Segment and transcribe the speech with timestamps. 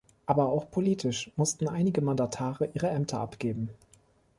[0.25, 3.69] Aber auch politisch mussten einige Mandatare ihre Ämter abgeben.